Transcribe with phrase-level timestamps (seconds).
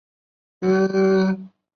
[0.03, 1.49] 岁月不居，时节如流。